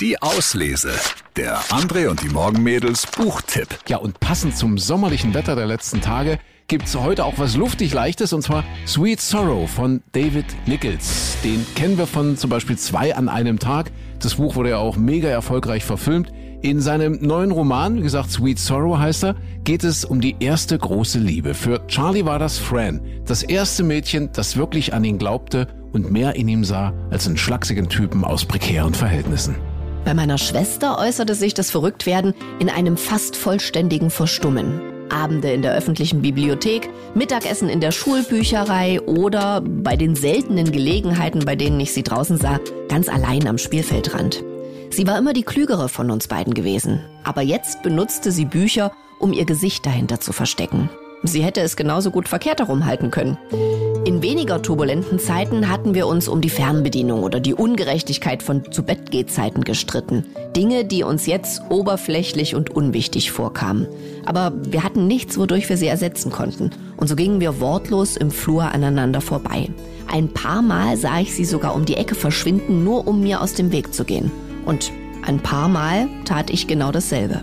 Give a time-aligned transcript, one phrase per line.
[0.00, 0.92] Die Auslese.
[1.36, 3.68] Der André und die Morgenmädels Buchtipp.
[3.86, 6.38] Ja, und passend zum sommerlichen Wetter der letzten Tage
[6.68, 11.36] gibt's heute auch was luftig Leichtes und zwar Sweet Sorrow von David Nichols.
[11.44, 13.92] Den kennen wir von zum Beispiel zwei an einem Tag.
[14.20, 16.32] Das Buch wurde ja auch mega erfolgreich verfilmt.
[16.62, 20.78] In seinem neuen Roman, wie gesagt Sweet Sorrow heißt er, geht es um die erste
[20.78, 21.52] große Liebe.
[21.52, 26.36] Für Charlie war das Fran, das erste Mädchen, das wirklich an ihn glaubte und mehr
[26.36, 29.56] in ihm sah als einen schlachsigen Typen aus prekären Verhältnissen.
[30.04, 34.80] Bei meiner Schwester äußerte sich das Verrücktwerden in einem fast vollständigen Verstummen.
[35.10, 41.56] Abende in der öffentlichen Bibliothek, Mittagessen in der Schulbücherei oder bei den seltenen Gelegenheiten, bei
[41.56, 44.44] denen ich sie draußen sah, ganz allein am Spielfeldrand.
[44.90, 47.00] Sie war immer die klügere von uns beiden gewesen.
[47.22, 50.88] Aber jetzt benutzte sie Bücher, um ihr Gesicht dahinter zu verstecken.
[51.22, 53.36] Sie hätte es genauso gut verkehrt herum halten können.
[54.04, 58.82] In weniger turbulenten Zeiten hatten wir uns um die Fernbedienung oder die Ungerechtigkeit von zu
[58.82, 60.24] Bett gestritten.
[60.56, 63.86] Dinge, die uns jetzt oberflächlich und unwichtig vorkamen.
[64.24, 66.70] Aber wir hatten nichts, wodurch wir sie ersetzen konnten.
[66.96, 69.68] Und so gingen wir wortlos im Flur aneinander vorbei.
[70.10, 73.54] Ein paar Mal sah ich sie sogar um die Ecke verschwinden, nur um mir aus
[73.54, 74.30] dem Weg zu gehen.
[74.64, 74.90] Und
[75.26, 77.42] ein paar Mal tat ich genau dasselbe.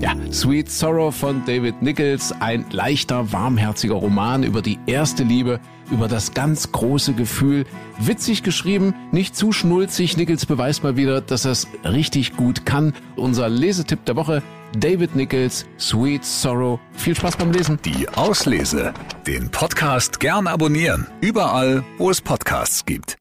[0.00, 5.58] Ja, Sweet Sorrow von David Nichols, ein leichter, warmherziger Roman über die erste Liebe,
[5.90, 7.64] über das ganz große Gefühl.
[7.98, 10.16] Witzig geschrieben, nicht zu schnulzig.
[10.16, 12.92] Nichols beweist mal wieder, dass er es richtig gut kann.
[13.16, 14.42] Unser Lesetipp der Woche,
[14.78, 16.78] David Nichols, Sweet Sorrow.
[16.92, 17.78] Viel Spaß beim Lesen.
[17.84, 18.92] Die Auslese.
[19.26, 21.06] Den Podcast gern abonnieren.
[21.22, 23.14] Überall, wo es Podcasts gibt.